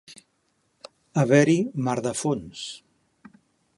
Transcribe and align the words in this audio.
Haver-hi 1.23 1.55
mar 1.89 1.97
de 2.07 2.15
fons. 2.23 2.65